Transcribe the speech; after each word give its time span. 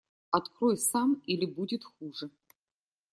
Открой 0.31 0.77
сам, 0.79 1.21
или 1.27 1.45
будет 1.45 1.83
хуже! 1.83 2.31